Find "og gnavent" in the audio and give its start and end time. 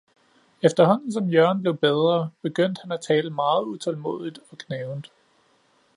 4.49-5.11